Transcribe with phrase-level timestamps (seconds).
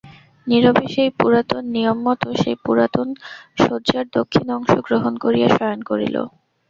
[0.47, 3.07] নীরবে সেই পুরাতন নিয়মমতো সেই পুরাতন
[3.61, 6.15] শয্যার দক্ষিণ অংশ গ্রহণ করিয়া শয়ন করিল।